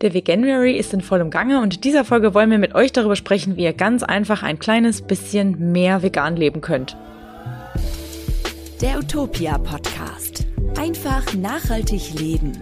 [0.00, 3.16] Der Veganuary ist in vollem Gange und in dieser Folge wollen wir mit euch darüber
[3.16, 6.96] sprechen, wie ihr ganz einfach ein kleines bisschen mehr vegan leben könnt.
[8.80, 10.46] Der Utopia Podcast.
[10.78, 12.52] Einfach nachhaltig leben.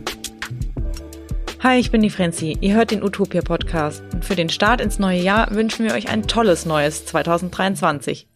[1.63, 2.57] Hi, ich bin die Frenzi.
[2.61, 6.09] Ihr hört den Utopia Podcast und für den Start ins neue Jahr wünschen wir euch
[6.09, 8.27] ein tolles neues 2023.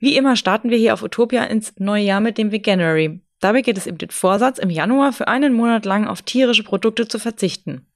[0.00, 3.20] Wie immer starten wir hier auf Utopia ins neue Jahr mit dem Veganuary.
[3.40, 7.06] Dabei geht es um den Vorsatz, im Januar für einen Monat lang auf tierische Produkte
[7.06, 7.86] zu verzichten.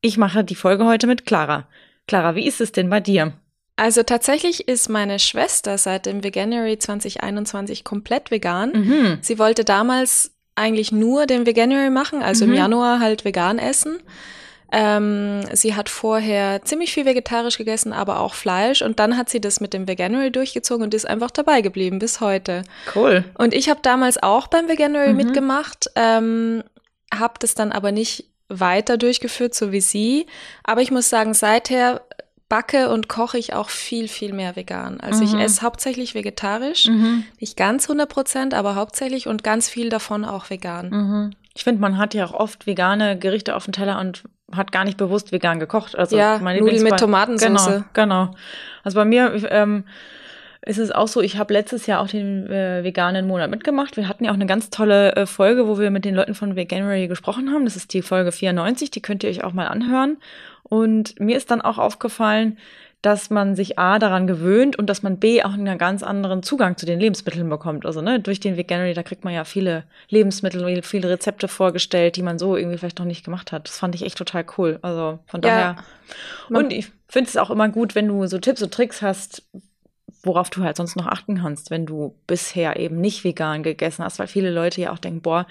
[0.00, 1.66] Ich mache die Folge heute mit Clara.
[2.06, 3.32] Clara, wie ist es denn bei dir?
[3.76, 8.72] Also tatsächlich ist meine Schwester seit dem Veganuary 2021 komplett vegan.
[8.72, 9.18] Mhm.
[9.22, 12.52] Sie wollte damals eigentlich nur den Veganuary machen, also Mhm.
[12.52, 13.98] im Januar halt vegan essen.
[14.72, 18.82] Ähm, sie hat vorher ziemlich viel vegetarisch gegessen, aber auch Fleisch.
[18.82, 22.20] Und dann hat sie das mit dem Veganuary durchgezogen und ist einfach dabei geblieben bis
[22.20, 22.62] heute.
[22.94, 23.24] Cool.
[23.36, 25.16] Und ich habe damals auch beim Veganuary Mhm.
[25.16, 26.62] mitgemacht, ähm,
[27.12, 30.26] habe das dann aber nicht weiter durchgeführt, so wie sie.
[30.64, 32.02] Aber ich muss sagen, seither
[32.48, 35.00] backe und koche ich auch viel, viel mehr vegan.
[35.00, 35.38] Also ich Mhm.
[35.38, 37.22] esse hauptsächlich vegetarisch, Mhm.
[37.38, 40.90] nicht ganz 100 Prozent, aber hauptsächlich und ganz viel davon auch vegan.
[40.90, 41.30] Mhm.
[41.54, 44.84] Ich finde, man hat ja auch oft vegane Gerichte auf dem Teller und hat gar
[44.84, 45.96] nicht bewusst vegan gekocht.
[45.96, 47.66] Also Ja, Nudeln mit Tomatensauce.
[47.66, 48.34] Genau, genau.
[48.82, 49.84] Also bei mir ähm,
[50.62, 53.96] ist es auch so, ich habe letztes Jahr auch den äh, veganen Monat mitgemacht.
[53.96, 56.54] Wir hatten ja auch eine ganz tolle äh, Folge, wo wir mit den Leuten von
[56.56, 57.64] Veganuary gesprochen haben.
[57.64, 60.18] Das ist die Folge 94, die könnt ihr euch auch mal anhören.
[60.62, 62.58] Und mir ist dann auch aufgefallen,
[63.02, 66.76] dass man sich A daran gewöhnt und dass man B auch einen ganz anderen Zugang
[66.76, 67.86] zu den Lebensmitteln bekommt.
[67.86, 72.22] Also ne, durch den Veganuary, da kriegt man ja viele Lebensmittel, viele Rezepte vorgestellt, die
[72.22, 73.66] man so irgendwie vielleicht noch nicht gemacht hat.
[73.68, 74.78] Das fand ich echt total cool.
[74.82, 75.48] Also von Ja.
[75.48, 75.76] daher.
[76.50, 79.44] Man- Und ich finde es auch immer gut, wenn du so Tipps und Tricks hast,
[80.22, 84.18] worauf du halt sonst noch achten kannst, wenn du bisher eben nicht vegan gegessen hast,
[84.18, 85.46] weil viele Leute ja auch denken, boah,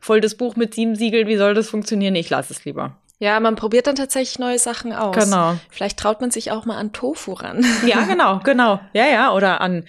[0.00, 2.14] voll das Buch mit sieben Siegeln, wie soll das funktionieren?
[2.14, 2.96] Ich lasse es lieber.
[3.18, 5.14] Ja, man probiert dann tatsächlich neue Sachen aus.
[5.14, 5.56] Genau.
[5.70, 7.64] Vielleicht traut man sich auch mal an Tofu ran.
[7.86, 8.80] Ja, genau, genau.
[8.94, 9.84] Ja, ja, oder an,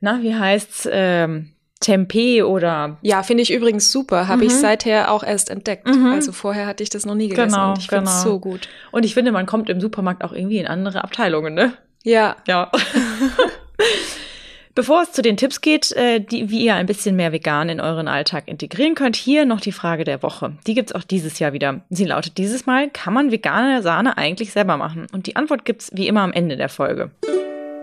[0.00, 4.28] na, wie heißt's, ähm, Tempeh oder Ja, finde ich übrigens super.
[4.28, 4.58] Habe ich Mhm.
[4.60, 5.86] seither auch erst entdeckt.
[5.86, 6.06] Mhm.
[6.12, 7.52] Also vorher hatte ich das noch nie gegessen.
[7.52, 8.32] Genau, und ich finde es genau.
[8.34, 8.68] so gut.
[8.92, 11.74] und ich finde, man kommt im Supermarkt auch irgendwie in andere Abteilungen, ne?
[12.02, 12.70] Ja, Ja.
[14.76, 17.80] Bevor es zu den Tipps geht, äh, die, wie ihr ein bisschen mehr vegan in
[17.80, 20.52] euren Alltag integrieren könnt, hier noch die Frage der Woche.
[20.66, 21.80] Die gibt's auch dieses Jahr wieder.
[21.88, 25.06] Sie lautet dieses Mal, kann man vegane Sahne eigentlich selber machen?
[25.12, 27.10] Und die Antwort gibt's wie immer am Ende der Folge.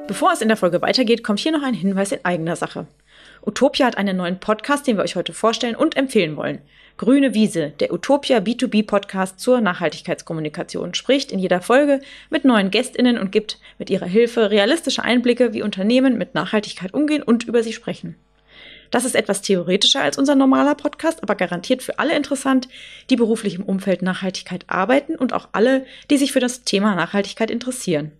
[0.05, 2.85] Bevor es in der Folge weitergeht, kommt hier noch ein Hinweis in eigener Sache.
[3.43, 6.61] Utopia hat einen neuen Podcast, den wir euch heute vorstellen und empfehlen wollen.
[6.97, 13.17] Grüne Wiese, der Utopia B2B Podcast zur Nachhaltigkeitskommunikation, spricht in jeder Folge mit neuen GästInnen
[13.17, 17.73] und gibt mit ihrer Hilfe realistische Einblicke, wie Unternehmen mit Nachhaltigkeit umgehen und über sie
[17.73, 18.15] sprechen.
[18.91, 22.69] Das ist etwas theoretischer als unser normaler Podcast, aber garantiert für alle interessant,
[23.09, 27.49] die beruflich im Umfeld Nachhaltigkeit arbeiten und auch alle, die sich für das Thema Nachhaltigkeit
[27.49, 28.11] interessieren.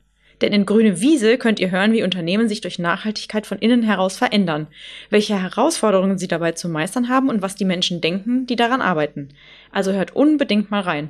[0.41, 4.17] Denn in Grüne Wiese könnt ihr hören, wie Unternehmen sich durch Nachhaltigkeit von innen heraus
[4.17, 4.67] verändern,
[5.09, 9.29] welche Herausforderungen sie dabei zu meistern haben und was die Menschen denken, die daran arbeiten.
[9.71, 11.09] Also hört unbedingt mal rein.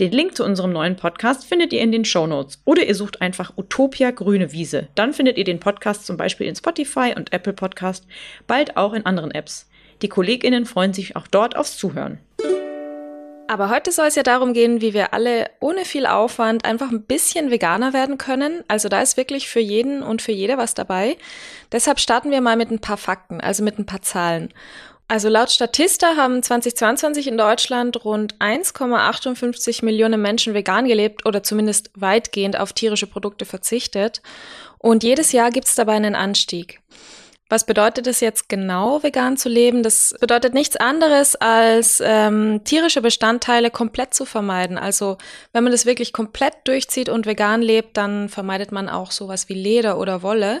[0.00, 3.20] Den Link zu unserem neuen Podcast findet ihr in den Show Notes oder ihr sucht
[3.20, 4.88] einfach Utopia Grüne Wiese.
[4.94, 8.06] Dann findet ihr den Podcast zum Beispiel in Spotify und Apple Podcast,
[8.46, 9.68] bald auch in anderen Apps.
[10.02, 12.18] Die KollegInnen freuen sich auch dort aufs Zuhören.
[13.48, 17.02] Aber heute soll es ja darum gehen, wie wir alle ohne viel Aufwand einfach ein
[17.02, 18.62] bisschen veganer werden können.
[18.68, 21.16] Also da ist wirklich für jeden und für jede was dabei.
[21.72, 24.52] Deshalb starten wir mal mit ein paar Fakten, also mit ein paar Zahlen.
[25.10, 31.90] Also laut Statista haben 2022 in Deutschland rund 1,58 Millionen Menschen vegan gelebt oder zumindest
[31.94, 34.20] weitgehend auf tierische Produkte verzichtet.
[34.76, 36.80] Und jedes Jahr gibt es dabei einen Anstieg.
[37.50, 39.82] Was bedeutet es jetzt genau, vegan zu leben?
[39.82, 44.76] Das bedeutet nichts anderes, als ähm, tierische Bestandteile komplett zu vermeiden.
[44.76, 45.16] Also
[45.54, 49.54] wenn man das wirklich komplett durchzieht und vegan lebt, dann vermeidet man auch sowas wie
[49.54, 50.60] Leder oder Wolle.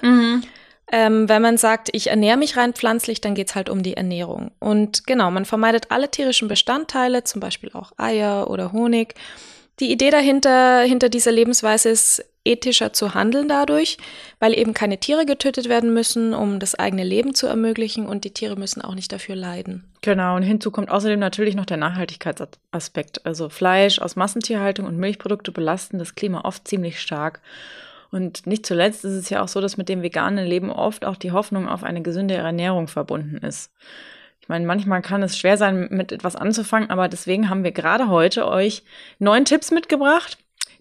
[0.90, 4.52] Ähm, wenn man sagt, ich ernähre mich rein pflanzlich, dann geht's halt um die Ernährung.
[4.58, 9.14] Und genau, man vermeidet alle tierischen Bestandteile, zum Beispiel auch Eier oder Honig.
[9.80, 13.98] Die Idee dahinter, hinter dieser Lebensweise ist, ethischer zu handeln dadurch,
[14.40, 18.32] weil eben keine Tiere getötet werden müssen, um das eigene Leben zu ermöglichen und die
[18.32, 19.84] Tiere müssen auch nicht dafür leiden.
[20.00, 23.26] Genau, und hinzu kommt außerdem natürlich noch der Nachhaltigkeitsaspekt.
[23.26, 27.40] Also Fleisch aus Massentierhaltung und Milchprodukte belasten das Klima oft ziemlich stark.
[28.10, 31.16] Und nicht zuletzt ist es ja auch so, dass mit dem veganen Leben oft auch
[31.16, 33.70] die Hoffnung auf eine gesündere Ernährung verbunden ist.
[34.40, 38.08] Ich meine, manchmal kann es schwer sein, mit etwas anzufangen, aber deswegen haben wir gerade
[38.08, 38.82] heute euch
[39.18, 40.38] neun Tipps mitgebracht,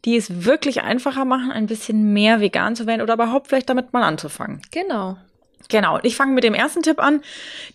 [0.08, 3.92] die es wirklich einfacher machen, ein bisschen mehr vegan zu werden oder überhaupt vielleicht damit
[3.92, 4.62] mal anzufangen.
[4.72, 5.18] Genau.
[5.70, 7.22] Genau, ich fange mit dem ersten Tipp an.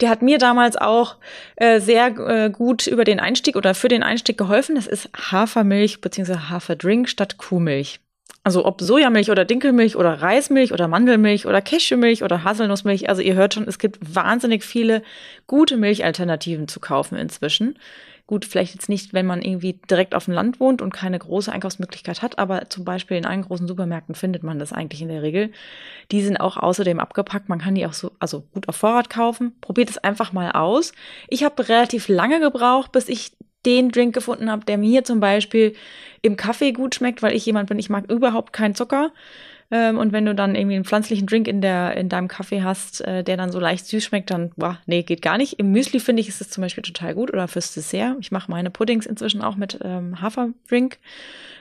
[0.00, 1.16] Der hat mir damals auch
[1.56, 4.76] äh, sehr äh, gut über den Einstieg oder für den Einstieg geholfen.
[4.76, 6.36] Das ist Hafermilch bzw.
[6.48, 8.00] Haferdrink statt Kuhmilch.
[8.44, 13.10] Also ob Sojamilch oder Dinkelmilch oder Reismilch oder Mandelmilch oder Cashewmilch oder Haselnussmilch.
[13.10, 15.02] Also ihr hört schon, es gibt wahnsinnig viele
[15.46, 17.78] gute Milchalternativen zu kaufen inzwischen.
[18.32, 21.52] Gut, vielleicht jetzt nicht, wenn man irgendwie direkt auf dem Land wohnt und keine große
[21.52, 25.20] Einkaufsmöglichkeit hat, aber zum Beispiel in allen großen Supermärkten findet man das eigentlich in der
[25.20, 25.52] Regel.
[26.10, 27.50] Die sind auch außerdem abgepackt.
[27.50, 29.52] Man kann die auch so, also gut auf Vorrat kaufen.
[29.60, 30.92] Probiert es einfach mal aus.
[31.28, 33.32] Ich habe relativ lange gebraucht, bis ich
[33.66, 35.74] den Drink gefunden habe, der mir zum Beispiel
[36.22, 39.12] im Kaffee gut schmeckt, weil ich jemand bin, ich mag überhaupt keinen Zucker.
[39.72, 43.00] Ähm, und wenn du dann irgendwie einen pflanzlichen Drink in, der, in deinem Kaffee hast,
[43.00, 45.58] äh, der dann so leicht süß schmeckt, dann, boah, nee, geht gar nicht.
[45.58, 48.16] Im Müsli finde ich, ist es zum Beispiel total gut oder fürs Dessert.
[48.20, 50.98] Ich mache meine Puddings inzwischen auch mit ähm, Haferdrink.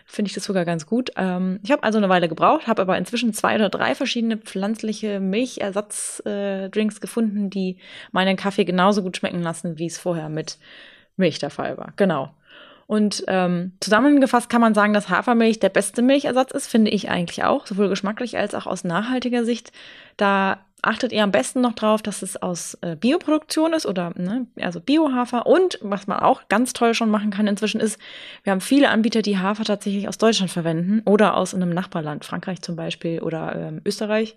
[0.05, 1.11] Finde ich das sogar ganz gut.
[1.15, 5.21] Ähm, ich habe also eine Weile gebraucht, habe aber inzwischen zwei oder drei verschiedene pflanzliche
[5.21, 7.77] Milchersatzdrinks äh, gefunden, die
[8.11, 10.57] meinen Kaffee genauso gut schmecken lassen, wie es vorher mit
[11.15, 11.93] Milch der Fall war.
[11.95, 12.33] Genau.
[12.91, 17.41] Und ähm, zusammengefasst kann man sagen, dass Hafermilch der beste Milchersatz ist, finde ich eigentlich
[17.45, 19.71] auch, sowohl geschmacklich als auch aus nachhaltiger Sicht.
[20.17, 24.45] Da achtet ihr am besten noch drauf, dass es aus äh, Bioproduktion ist oder ne,
[24.59, 25.47] also Biohafer.
[25.47, 27.97] Und was man auch ganz toll schon machen kann inzwischen ist,
[28.43, 32.61] wir haben viele Anbieter, die Hafer tatsächlich aus Deutschland verwenden oder aus einem Nachbarland, Frankreich
[32.61, 34.35] zum Beispiel oder ähm, Österreich.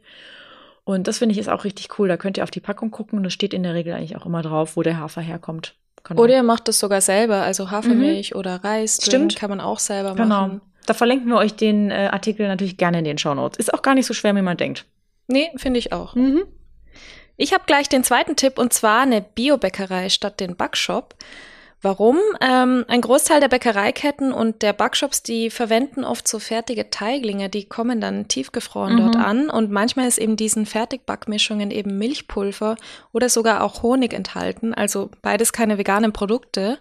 [0.85, 2.07] Und das finde ich ist auch richtig cool.
[2.07, 4.27] Da könnt ihr auf die Packung gucken und es steht in der Regel eigentlich auch
[4.27, 5.75] immer drauf, wo der Hafer herkommt.
[6.05, 6.23] Genau.
[6.23, 8.39] Oder ihr macht das sogar selber, also Hafermilch mhm.
[8.39, 8.99] oder Reis.
[9.03, 9.37] Stimmt.
[9.37, 10.43] Kann man auch selber genau.
[10.43, 10.61] machen.
[10.87, 13.59] Da verlinken wir euch den äh, Artikel natürlich gerne in den Show Notes.
[13.59, 14.85] Ist auch gar nicht so schwer, wie man denkt.
[15.29, 16.15] Nee, finde ich auch.
[16.15, 16.45] Mhm.
[17.37, 21.15] Ich habe gleich den zweiten Tipp und zwar eine Biobäckerei statt den Backshop.
[21.85, 22.19] Warum?
[22.41, 27.69] Ähm, ein Großteil der Bäckereiketten und der Backshops, die verwenden oft so fertige Teiglinge, die
[27.69, 28.99] kommen dann tiefgefroren mhm.
[29.01, 32.77] dort an und manchmal ist eben diesen Fertigbackmischungen eben Milchpulver
[33.13, 36.79] oder sogar auch Honig enthalten, also beides keine veganen Produkte.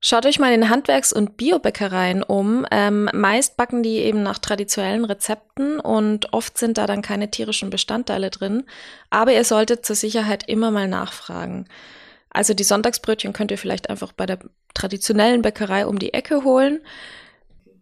[0.00, 2.64] Schaut euch mal in Handwerks- und Biobäckereien um.
[2.70, 7.68] Ähm, meist backen die eben nach traditionellen Rezepten und oft sind da dann keine tierischen
[7.68, 8.64] Bestandteile drin.
[9.10, 11.66] Aber ihr solltet zur Sicherheit immer mal nachfragen.
[12.38, 14.38] Also die Sonntagsbrötchen könnt ihr vielleicht einfach bei der
[14.72, 16.78] traditionellen Bäckerei um die Ecke holen.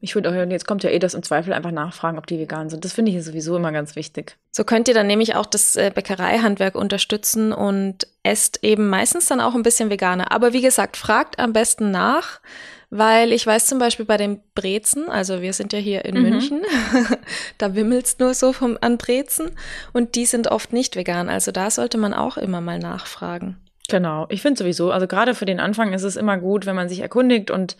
[0.00, 2.70] Ich würde auch, jetzt kommt ja eh das im Zweifel einfach nachfragen, ob die vegan
[2.70, 2.82] sind.
[2.82, 4.38] Das finde ich sowieso immer ganz wichtig.
[4.50, 9.42] So könnt ihr dann nämlich auch das äh, Bäckereihandwerk unterstützen und esst eben meistens dann
[9.42, 10.32] auch ein bisschen veganer.
[10.32, 12.40] Aber wie gesagt, fragt am besten nach,
[12.88, 16.22] weil ich weiß zum Beispiel bei den Brezen, also wir sind ja hier in mhm.
[16.22, 16.62] München,
[17.58, 19.50] da wimmelt's nur so vom, an Brezen
[19.92, 21.28] und die sind oft nicht vegan.
[21.28, 23.58] Also da sollte man auch immer mal nachfragen.
[23.88, 26.88] Genau, ich finde sowieso, also gerade für den Anfang ist es immer gut, wenn man
[26.88, 27.76] sich erkundigt und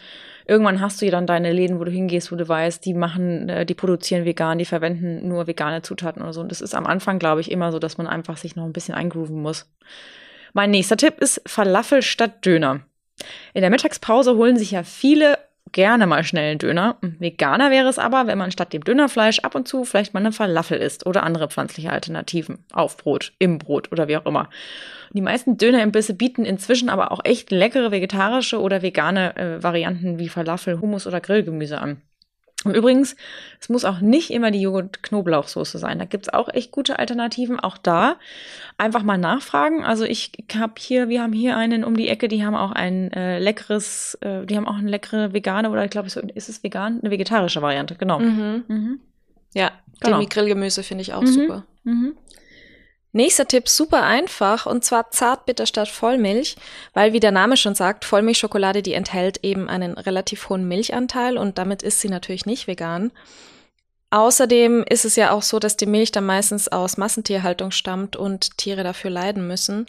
[0.47, 3.49] irgendwann hast du ja dann deine Läden, wo du hingehst, wo du weißt, die machen,
[3.49, 6.41] äh, die produzieren vegan, die verwenden nur vegane Zutaten oder so.
[6.41, 8.73] Und das ist am Anfang, glaube ich, immer so, dass man einfach sich noch ein
[8.73, 9.69] bisschen eingrooven muss.
[10.53, 12.81] Mein nächster Tipp ist Falafel statt Döner.
[13.53, 15.38] In der Mittagspause holen sich ja viele
[15.73, 16.97] gerne mal schnell einen Döner.
[17.01, 20.33] Veganer wäre es aber, wenn man statt dem Dönerfleisch ab und zu vielleicht mal eine
[20.33, 24.49] Falafel isst oder andere pflanzliche Alternativen auf Brot, im Brot oder wie auch immer.
[25.13, 30.29] Die meisten Dönerimbisse bieten inzwischen aber auch echt leckere vegetarische oder vegane äh, Varianten wie
[30.29, 32.03] Falafel, Hummus oder Grillgemüse an.
[32.64, 33.17] Und übrigens,
[33.61, 35.99] es muss auch nicht immer die Joghurt-Knoblauchsoße sein.
[35.99, 37.61] Da gibt's auch echt gute Alternativen.
[37.61, 38.17] Auch da
[38.79, 39.85] einfach mal nachfragen.
[39.85, 43.12] Also ich habe hier, wir haben hier einen um die Ecke, die haben auch ein
[43.12, 47.00] äh, leckeres, äh, die haben auch eine leckere vegane oder ich glaube, ist es vegan?
[47.00, 48.19] Eine vegetarische Variante, genau.
[48.19, 48.65] Mhm.
[48.67, 49.01] Mhm.
[49.55, 49.70] Ja,
[50.01, 50.25] genau.
[50.25, 51.27] Grillgemüse finde ich auch mhm.
[51.27, 51.65] super.
[51.84, 52.17] Mhm.
[53.17, 56.55] Nächster Tipp, super einfach, und zwar Zartbitter statt Vollmilch,
[56.93, 61.56] weil wie der Name schon sagt, Vollmilchschokolade, die enthält eben einen relativ hohen Milchanteil und
[61.56, 63.11] damit ist sie natürlich nicht vegan.
[64.11, 68.58] Außerdem ist es ja auch so, dass die Milch dann meistens aus Massentierhaltung stammt und
[68.58, 69.87] Tiere dafür leiden müssen.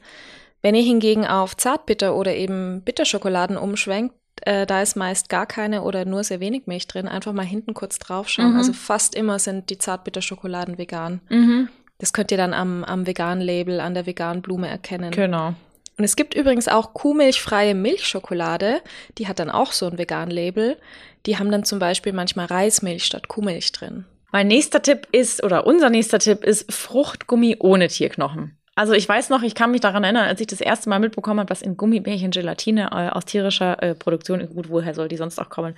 [0.61, 5.81] Wenn ihr hingegen auf Zartbitter oder eben Bitterschokoladen umschwenkt, äh, da ist meist gar keine
[5.81, 7.09] oder nur sehr wenig Milch drin.
[7.09, 8.51] Einfach mal hinten kurz draufschauen.
[8.51, 8.57] Mhm.
[8.57, 11.19] Also fast immer sind die Zartbitterschokoladen vegan.
[11.27, 11.67] Mhm.
[11.99, 15.11] Das könnt ihr dann am, am veganen Label, an der veganen Blume erkennen.
[15.11, 15.53] Genau.
[15.97, 18.81] Und es gibt übrigens auch kuhmilchfreie Milchschokolade,
[19.17, 20.77] die hat dann auch so ein vegan Label.
[21.25, 24.05] Die haben dann zum Beispiel manchmal Reismilch statt Kuhmilch drin.
[24.31, 28.57] Mein nächster Tipp ist, oder unser nächster Tipp ist Fruchtgummi ohne Tierknochen.
[28.77, 31.39] Also ich weiß noch, ich kann mich daran erinnern, als ich das erste Mal mitbekommen
[31.39, 35.39] habe, was in Gummibärchen Gelatine äh, aus tierischer äh, Produktion, gut, woher soll die sonst
[35.39, 35.73] auch kommen,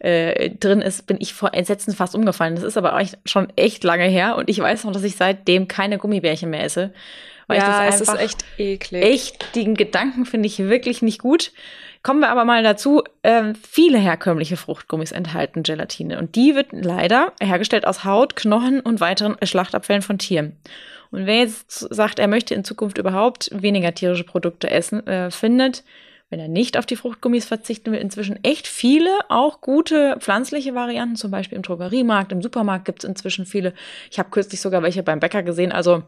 [0.00, 2.56] äh, drin ist, bin ich vor Entsetzen fast umgefallen.
[2.56, 5.68] Das ist aber echt schon echt lange her und ich weiß noch, dass ich seitdem
[5.68, 6.92] keine Gummibärchen mehr esse
[7.46, 9.04] Weil ja, ich es das ist einfach echt eklig.
[9.04, 11.52] echt, den Gedanken finde ich wirklich nicht gut.
[12.02, 17.32] Kommen wir aber mal dazu, ähm, viele herkömmliche Fruchtgummis enthalten Gelatine und die wird leider
[17.40, 20.56] hergestellt aus Haut, Knochen und weiteren Schlachtabfällen von Tieren.
[21.10, 25.84] Und wer jetzt sagt, er möchte in Zukunft überhaupt weniger tierische Produkte essen, äh, findet,
[26.30, 31.16] wenn er nicht auf die Fruchtgummis verzichten will, inzwischen echt viele, auch gute pflanzliche Varianten,
[31.16, 33.74] zum Beispiel im Drogeriemarkt, im Supermarkt gibt es inzwischen viele.
[34.10, 36.04] Ich habe kürzlich sogar welche beim Bäcker gesehen, also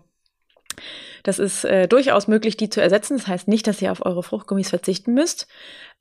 [1.22, 3.16] das ist äh, durchaus möglich, die zu ersetzen.
[3.16, 5.46] Das heißt nicht, dass ihr auf eure Fruchtgummis verzichten müsst.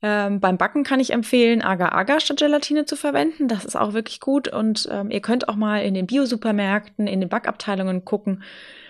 [0.02, 3.48] Ähm, beim Backen kann ich empfehlen, Agar-Agar statt Gelatine zu verwenden.
[3.48, 4.48] Das ist auch wirklich gut.
[4.48, 8.42] Und ähm, ihr könnt auch mal in den Biosupermärkten, in den Backabteilungen gucken.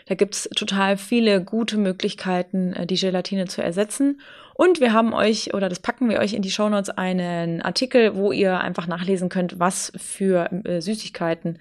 [0.06, 4.20] Da gibt's total viele gute Möglichkeiten, äh, die Gelatine zu ersetzen.
[4.54, 8.32] Und wir haben euch, oder das packen wir euch in die Shownotes, einen Artikel, wo
[8.32, 11.58] ihr einfach nachlesen könnt, was für äh, Süßigkeiten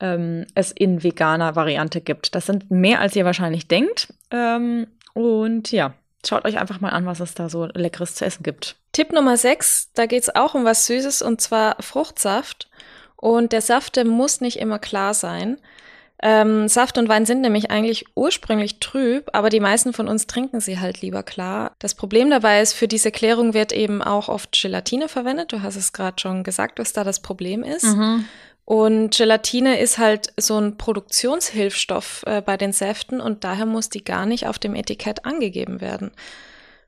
[0.00, 2.34] ähm, es in veganer Variante gibt.
[2.34, 4.12] Das sind mehr, als ihr wahrscheinlich denkt.
[4.30, 5.94] Ähm, und ja,
[6.26, 8.76] schaut euch einfach mal an, was es da so leckeres zu essen gibt.
[8.92, 12.68] Tipp Nummer 6, da geht es auch um was Süßes und zwar Fruchtsaft.
[13.16, 15.58] Und der Saft, der muss nicht immer klar sein.
[16.22, 20.60] Ähm, Saft und Wein sind nämlich eigentlich ursprünglich trüb, aber die meisten von uns trinken
[20.60, 21.72] sie halt lieber klar.
[21.78, 25.52] Das Problem dabei ist, für diese Klärung wird eben auch oft Gelatine verwendet.
[25.52, 27.84] Du hast es gerade schon gesagt, was da das Problem ist.
[27.84, 28.26] Mhm.
[28.64, 34.04] Und Gelatine ist halt so ein Produktionshilfstoff äh, bei den Säften und daher muss die
[34.04, 36.12] gar nicht auf dem Etikett angegeben werden.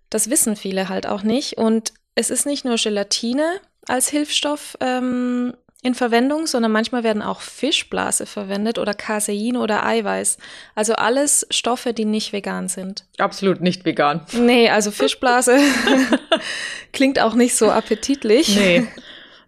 [0.08, 1.58] Das wissen viele halt auch nicht.
[1.58, 7.40] Und es ist nicht nur Gelatine als Hilfsstoff ähm, in Verwendung, sondern manchmal werden auch
[7.40, 10.38] Fischblase verwendet oder Casein oder Eiweiß.
[10.76, 13.04] Also alles Stoffe, die nicht vegan sind.
[13.18, 14.24] Absolut nicht vegan.
[14.32, 15.58] Nee, also Fischblase
[16.92, 18.56] klingt auch nicht so appetitlich.
[18.56, 18.86] Nee.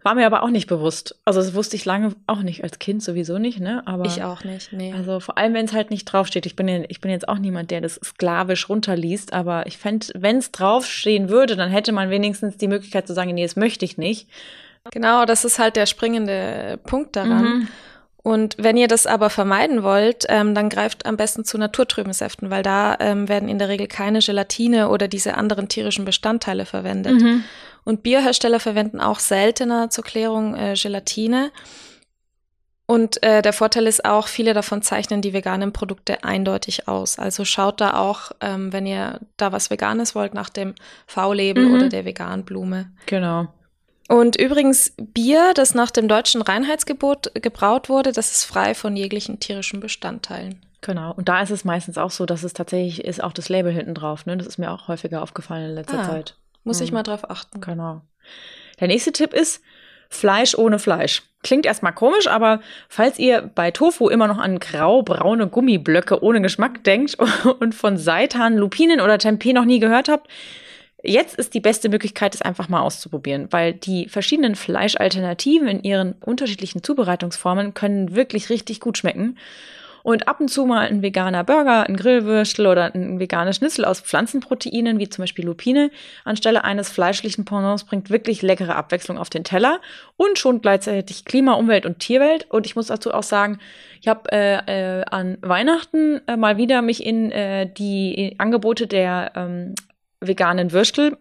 [0.05, 1.19] War mir aber auch nicht bewusst.
[1.25, 3.83] Also das wusste ich lange auch nicht, als Kind sowieso nicht, ne?
[3.87, 4.93] Aber Ich auch nicht, nee.
[4.93, 6.45] Also vor allem, wenn es halt nicht draufsteht.
[6.45, 10.09] Ich bin, ja, ich bin jetzt auch niemand, der das sklavisch runterliest, aber ich fände,
[10.15, 13.87] wenn es draufstehen würde, dann hätte man wenigstens die Möglichkeit zu sagen, nee, das möchte
[13.87, 14.29] ich nicht.
[14.93, 17.45] Genau, das ist halt der springende Punkt daran.
[17.45, 17.69] Mhm.
[18.23, 22.51] Und wenn ihr das aber vermeiden wollt, ähm, dann greift am besten zu naturtrüben Säften,
[22.51, 27.21] weil da ähm, werden in der Regel keine Gelatine oder diese anderen tierischen Bestandteile verwendet.
[27.21, 27.45] Mhm.
[27.85, 31.51] Und Bierhersteller verwenden auch seltener zur Klärung äh, Gelatine.
[32.87, 37.19] Und äh, der Vorteil ist auch, viele davon zeichnen die veganen Produkte eindeutig aus.
[37.19, 40.75] Also schaut da auch, ähm, wenn ihr da was Veganes wollt, nach dem
[41.07, 41.75] V-Label Mhm.
[41.75, 42.91] oder der Veganblume.
[43.07, 43.47] Genau.
[44.09, 49.41] Und übrigens, Bier, das nach dem deutschen Reinheitsgebot gebraut wurde, das ist frei von jeglichen
[49.41, 50.61] tierischen Bestandteilen.
[50.83, 51.15] Genau.
[51.15, 53.95] Und da ist es meistens auch so, dass es tatsächlich ist auch das Label hinten
[53.95, 54.27] drauf.
[54.27, 54.37] Ne?
[54.37, 56.05] Das ist mir auch häufiger aufgefallen in letzter Ah.
[56.05, 56.37] Zeit.
[56.65, 56.95] Muss ich Mhm.
[56.95, 57.61] mal drauf achten.
[57.61, 58.03] Genau.
[58.81, 59.63] Der nächste Tipp ist
[60.09, 61.23] Fleisch ohne Fleisch.
[61.43, 66.83] Klingt erstmal komisch, aber falls ihr bei Tofu immer noch an grau-braune Gummiblöcke ohne Geschmack
[66.85, 67.17] denkt
[67.61, 70.29] und von Seitan, Lupinen oder Tempeh noch nie gehört habt,
[71.03, 76.13] jetzt ist die beste Möglichkeit, es einfach mal auszuprobieren, weil die verschiedenen Fleischalternativen in ihren
[76.15, 79.37] unterschiedlichen Zubereitungsformen können wirklich richtig gut schmecken.
[80.05, 84.03] Und ab und zu mal ein veganer Burger, ein Grillwürstel oder ein veganes Schnitzel aus
[84.03, 85.91] Pflanzenproteinen, wie zum Beispiel Lupine,
[86.25, 89.81] anstelle eines fleischlichen Pendants bringt wirklich leckere Abwechslung auf den Teller
[90.19, 92.47] und schont gleichzeitig Klima, Umwelt und Tierwelt.
[92.51, 93.59] Und ich muss dazu auch sagen,
[94.03, 99.33] ich habe äh, äh, an Weihnachten äh, mal wieder mich in äh, die Angebote der
[99.35, 99.75] ähm,
[100.21, 101.17] veganen Würstel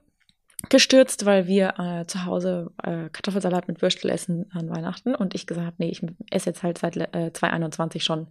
[0.70, 5.16] gestürzt, weil wir äh, zu Hause äh, Kartoffelsalat mit Würstel essen an Weihnachten.
[5.16, 6.02] Und ich gesagt habe, nee, ich
[6.32, 8.28] esse jetzt halt seit äh, 2021 schon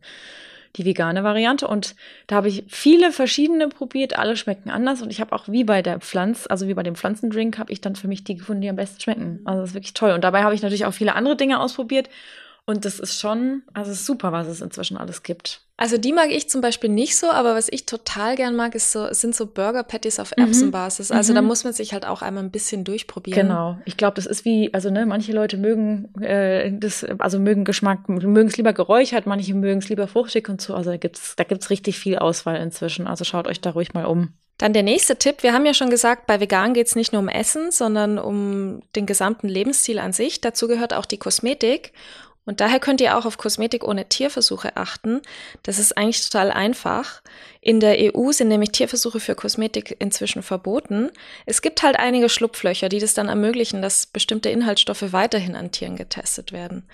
[0.77, 1.69] die vegane Variante.
[1.69, 1.95] Und
[2.27, 5.03] da habe ich viele verschiedene probiert, alle schmecken anders.
[5.03, 7.81] Und ich habe auch wie bei der Pflanz, also wie bei dem Pflanzendrink, habe ich
[7.81, 9.41] dann für mich die gefunden, die am besten schmecken.
[9.45, 10.12] Also das ist wirklich toll.
[10.12, 12.09] Und dabei habe ich natürlich auch viele andere Dinge ausprobiert
[12.66, 15.61] und das ist schon, also super, was es inzwischen alles gibt.
[15.76, 18.92] Also die mag ich zum Beispiel nicht so, aber was ich total gern mag, ist
[18.92, 20.45] so, sind so Burger Patties auf Mhm.
[20.45, 21.11] Erbsenbasis.
[21.11, 21.37] Also Mhm.
[21.37, 23.49] da muss man sich halt auch einmal ein bisschen durchprobieren.
[23.49, 23.78] Genau.
[23.85, 28.09] Ich glaube, das ist wie, also ne, manche Leute mögen äh, das, also mögen Geschmack,
[28.09, 30.75] mögen es lieber geräuchert, manche mögen es lieber fruchtig und so.
[30.75, 33.09] Also da gibt's, da gibt's richtig viel Auswahl inzwischen.
[33.09, 34.28] Also schaut euch da ruhig mal um.
[34.59, 35.42] Dann der nächste Tipp.
[35.42, 38.83] Wir haben ja schon gesagt, bei Vegan geht es nicht nur um Essen, sondern um
[38.95, 40.40] den gesamten Lebensstil an sich.
[40.40, 41.92] Dazu gehört auch die Kosmetik.
[42.45, 45.23] Und daher könnt ihr auch auf Kosmetik ohne Tierversuche achten.
[45.63, 47.23] Das ist eigentlich total einfach.
[47.61, 51.11] In der EU sind nämlich Tierversuche für Kosmetik inzwischen verboten.
[51.47, 55.97] Es gibt halt einige Schlupflöcher, die das dann ermöglichen, dass bestimmte Inhaltsstoffe weiterhin an Tieren
[55.97, 56.85] getestet werden.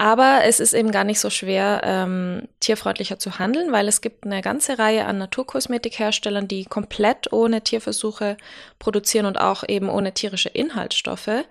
[0.00, 4.24] Aber es ist eben gar nicht so schwer, ähm, tierfreundlicher zu handeln, weil es gibt
[4.24, 8.36] eine ganze Reihe an Naturkosmetikherstellern, die komplett ohne Tierversuche
[8.78, 11.44] produzieren und auch eben ohne tierische Inhaltsstoffe.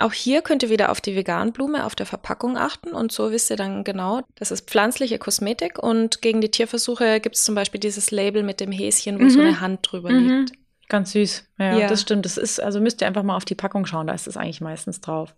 [0.00, 3.50] Auch hier könnt ihr wieder auf die Veganblume auf der Verpackung achten und so wisst
[3.50, 7.78] ihr dann genau, das ist pflanzliche Kosmetik und gegen die Tierversuche gibt es zum Beispiel
[7.78, 9.30] dieses Label mit dem Häschen, wo mhm.
[9.30, 10.28] so eine Hand drüber mhm.
[10.28, 10.52] liegt.
[10.88, 11.48] Ganz süß.
[11.58, 12.24] Ja, ja, das stimmt.
[12.24, 14.60] Das ist, also müsst ihr einfach mal auf die Packung schauen, da ist es eigentlich
[14.60, 15.34] meistens drauf.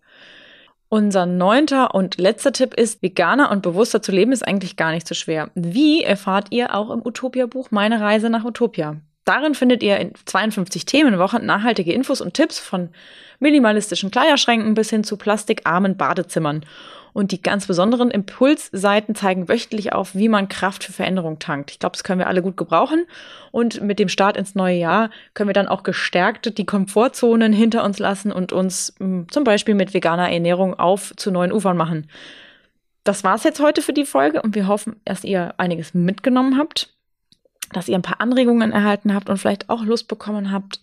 [0.89, 5.07] Unser neunter und letzter Tipp ist, veganer und bewusster zu leben ist eigentlich gar nicht
[5.07, 5.51] so schwer.
[5.53, 8.97] Wie erfahrt ihr auch im Utopia-Buch Meine Reise nach Utopia?
[9.27, 12.91] Darin findet ihr in 52 Themenwochen nachhaltige Infos und Tipps von
[13.39, 16.65] minimalistischen Kleiderschränken bis hin zu plastikarmen Badezimmern.
[17.11, 21.71] Und die ganz besonderen Impulsseiten zeigen wöchentlich auf, wie man Kraft für Veränderung tankt.
[21.71, 23.05] Ich glaube, das können wir alle gut gebrauchen.
[23.51, 27.83] Und mit dem Start ins neue Jahr können wir dann auch gestärkt die Komfortzonen hinter
[27.83, 31.75] uns lassen und uns mh, hm, zum Beispiel mit veganer Ernährung auf zu neuen Ufern
[31.75, 32.07] machen.
[33.03, 36.96] Das war's jetzt heute für die Folge und wir hoffen, dass ihr einiges mitgenommen habt,
[37.73, 40.79] dass ihr ein paar Anregungen erhalten habt und vielleicht auch Lust bekommen habt,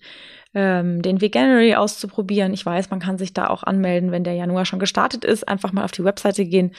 [0.55, 2.53] ähm, den Veganuary auszuprobieren.
[2.55, 5.49] Ich weiß, man kann sich da auch anmelden, wenn der Januar schon gestartet ist.
[5.49, 6.73] Einfach mal auf die Webseite gehen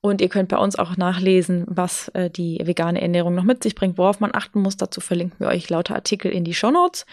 [0.00, 3.74] und ihr könnt bei uns auch nachlesen, was äh, die vegane Ernährung noch mit sich
[3.74, 4.76] bringt, worauf man achten muss.
[4.76, 7.04] Dazu verlinken wir euch lauter Artikel in die Show Notes.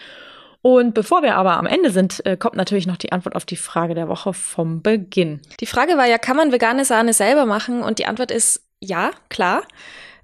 [0.62, 3.56] Und bevor wir aber am Ende sind, äh, kommt natürlich noch die Antwort auf die
[3.56, 5.40] Frage der Woche vom Beginn.
[5.60, 7.82] Die Frage war ja, kann man vegane Sahne selber machen?
[7.82, 9.62] Und die Antwort ist ja, klar.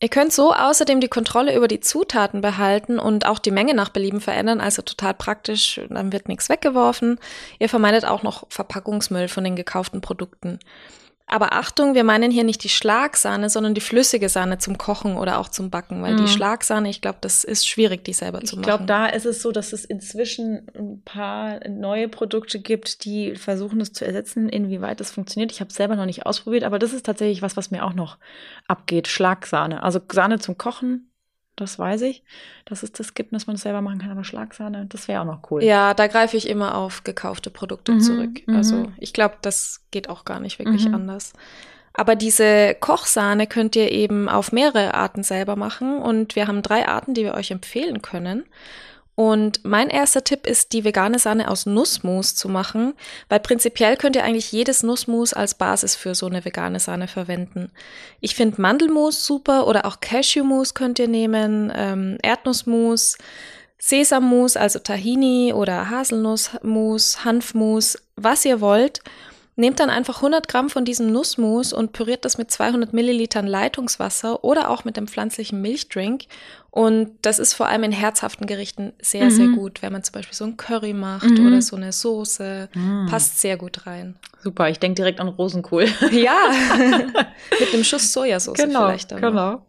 [0.03, 3.89] Ihr könnt so außerdem die Kontrolle über die Zutaten behalten und auch die Menge nach
[3.89, 7.21] Belieben verändern, also total praktisch, dann wird nichts weggeworfen.
[7.61, 10.59] Ihr vermeidet auch noch Verpackungsmüll von den gekauften Produkten.
[11.33, 15.39] Aber Achtung, wir meinen hier nicht die Schlagsahne, sondern die flüssige Sahne zum Kochen oder
[15.39, 16.19] auch zum Backen, weil mhm.
[16.19, 18.61] die Schlagsahne, ich glaube, das ist schwierig, die selber zu machen.
[18.61, 23.35] Ich glaube, da ist es so, dass es inzwischen ein paar neue Produkte gibt, die
[23.35, 25.53] versuchen es zu ersetzen, inwieweit das funktioniert.
[25.53, 27.95] Ich habe es selber noch nicht ausprobiert, aber das ist tatsächlich was, was mir auch
[27.95, 28.19] noch
[28.69, 29.09] abgeht.
[29.09, 29.83] Schlagsahne.
[29.83, 31.12] Also Sahne zum Kochen
[31.63, 32.23] das weiß ich,
[32.65, 35.27] dass es das gibt, dass man es selber machen kann, aber Schlagsahne, das wäre auch
[35.27, 35.65] noch cool.
[35.65, 38.47] Ja, da greife ich immer auf gekaufte Produkte mhm, zurück.
[38.47, 38.57] Mhm.
[38.57, 40.95] Also ich glaube, das geht auch gar nicht wirklich mhm.
[40.95, 41.33] anders.
[41.95, 46.89] Aber diese Kochsahne könnt ihr eben auf mehrere Arten selber machen und wir haben drei
[46.89, 48.45] Arten, die wir euch empfehlen können.
[49.23, 52.95] Und mein erster Tipp ist, die vegane Sahne aus Nussmus zu machen,
[53.29, 57.71] weil prinzipiell könnt ihr eigentlich jedes Nussmus als Basis für so eine vegane Sahne verwenden.
[58.21, 63.17] Ich finde Mandelmus super oder auch Cashewmus könnt ihr nehmen, ähm, Erdnussmus,
[63.79, 69.03] Sesammus, also Tahini oder Haselnussmus, Hanfmus, was ihr wollt.
[69.55, 74.43] Nehmt dann einfach 100 Gramm von diesem Nussmus und püriert das mit 200 Millilitern Leitungswasser
[74.43, 76.25] oder auch mit dem pflanzlichen Milchdrink
[76.75, 79.31] und das ist vor allem in herzhaften Gerichten sehr, mhm.
[79.31, 81.47] sehr gut, wenn man zum Beispiel so ein Curry macht mhm.
[81.47, 82.71] oder so eine Soße.
[82.73, 83.09] Mhm.
[83.11, 84.17] Passt sehr gut rein.
[84.43, 85.85] Super, ich denke direkt an Rosenkohl.
[86.11, 86.35] Ja,
[87.61, 89.21] mit einem Schuss Sojasauce genau, vielleicht dann.
[89.21, 89.67] Genau.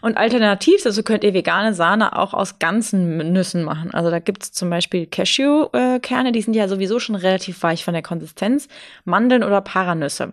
[0.00, 3.92] Und alternativ, also könnt ihr vegane Sahne auch aus ganzen Nüssen machen.
[3.92, 7.92] Also da gibt es zum Beispiel Cashewkerne, die sind ja sowieso schon relativ weich von
[7.92, 8.66] der Konsistenz.
[9.04, 10.32] Mandeln oder Paranüsse.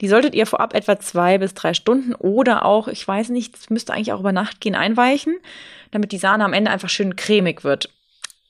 [0.00, 3.92] Die solltet ihr vorab etwa zwei bis drei Stunden oder auch, ich weiß nicht, müsste
[3.92, 5.36] eigentlich auch über Nacht gehen, einweichen,
[5.90, 7.90] damit die Sahne am Ende einfach schön cremig wird.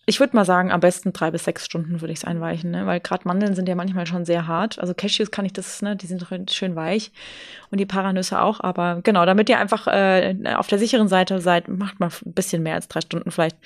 [0.09, 2.87] Ich würde mal sagen, am besten drei bis sechs Stunden würde ich es einweichen, ne?
[2.87, 4.79] weil gerade Mandeln sind ja manchmal schon sehr hart.
[4.79, 7.13] Also Cashews kann ich das, ne, die sind schön weich
[7.71, 8.61] und die Paranüsse auch.
[8.61, 12.63] Aber genau, damit ihr einfach äh, auf der sicheren Seite seid, macht mal ein bisschen
[12.63, 13.59] mehr als drei Stunden vielleicht.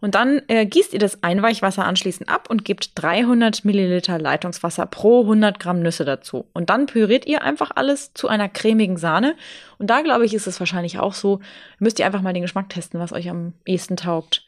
[0.00, 5.22] Und dann äh, gießt ihr das Einweichwasser anschließend ab und gebt 300 Milliliter Leitungswasser pro
[5.22, 6.46] 100 Gramm Nüsse dazu.
[6.52, 9.34] Und dann püriert ihr einfach alles zu einer cremigen Sahne.
[9.78, 11.40] Und da glaube ich, ist es wahrscheinlich auch so,
[11.80, 14.47] müsst ihr einfach mal den Geschmack testen, was euch am ehesten taugt.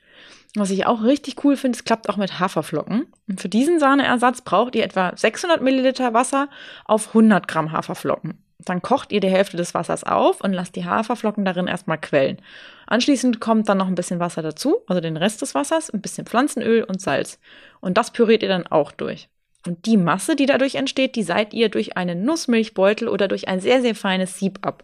[0.57, 3.07] Was ich auch richtig cool finde, es klappt auch mit Haferflocken.
[3.29, 6.49] Und für diesen Sahneersatz braucht ihr etwa 600 Milliliter Wasser
[6.85, 8.43] auf 100 Gramm Haferflocken.
[8.59, 12.43] Dann kocht ihr die Hälfte des Wassers auf und lasst die Haferflocken darin erstmal quellen.
[12.87, 16.27] Anschließend kommt dann noch ein bisschen Wasser dazu, also den Rest des Wassers, ein bisschen
[16.27, 17.39] Pflanzenöl und Salz.
[17.81, 19.29] Und das püriert ihr dann auch durch.
[19.67, 23.61] Und die Masse, die dadurch entsteht, die seid ihr durch einen Nussmilchbeutel oder durch ein
[23.61, 24.83] sehr, sehr feines Sieb ab.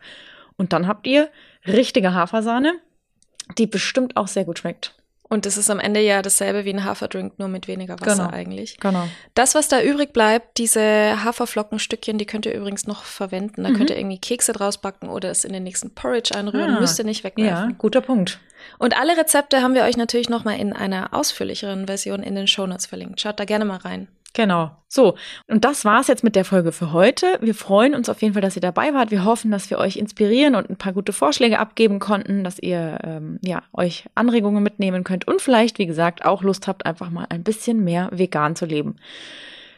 [0.56, 1.28] Und dann habt ihr
[1.66, 2.74] richtige Hafersahne,
[3.58, 4.95] die bestimmt auch sehr gut schmeckt.
[5.28, 8.30] Und das ist am Ende ja dasselbe wie ein Haferdrink, nur mit weniger Wasser genau,
[8.30, 8.78] eigentlich.
[8.78, 9.08] Genau.
[9.34, 13.64] Das, was da übrig bleibt, diese Haferflockenstückchen, die könnt ihr übrigens noch verwenden.
[13.64, 13.76] Da mhm.
[13.76, 16.76] könnt ihr irgendwie Kekse draus backen oder es in den nächsten Porridge einrühren.
[16.76, 17.70] Ah, Müsst ihr nicht wegwerfen.
[17.70, 18.38] Ja, guter Punkt.
[18.78, 22.86] Und alle Rezepte haben wir euch natürlich nochmal in einer ausführlicheren Version in den Shownotes
[22.86, 23.20] verlinkt.
[23.20, 24.08] Schaut da gerne mal rein.
[24.36, 24.70] Genau.
[24.86, 25.14] So,
[25.48, 27.38] und das war's jetzt mit der Folge für heute.
[27.40, 29.10] Wir freuen uns auf jeden Fall, dass ihr dabei wart.
[29.10, 32.98] Wir hoffen, dass wir euch inspirieren und ein paar gute Vorschläge abgeben konnten, dass ihr
[33.02, 37.24] ähm, ja, euch Anregungen mitnehmen könnt und vielleicht, wie gesagt, auch Lust habt, einfach mal
[37.30, 38.96] ein bisschen mehr vegan zu leben.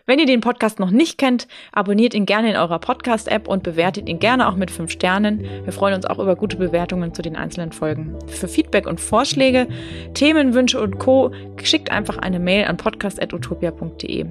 [0.06, 4.08] Wenn ihr den Podcast noch nicht kennt, abonniert ihn gerne in eurer Podcast-App und bewertet
[4.08, 5.44] ihn gerne auch mit fünf Sternen.
[5.62, 8.16] Wir freuen uns auch über gute Bewertungen zu den einzelnen Folgen.
[8.26, 9.68] Für Feedback und Vorschläge,
[10.14, 11.30] Themenwünsche und Co.
[11.62, 14.26] schickt einfach eine Mail an podcast.utopia.de.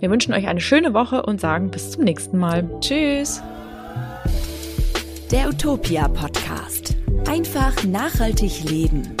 [0.00, 2.68] Wir wünschen euch eine schöne Woche und sagen bis zum nächsten Mal.
[2.80, 3.42] Tschüss.
[5.30, 6.94] Der Utopia Podcast.
[7.28, 9.16] Einfach nachhaltig leben.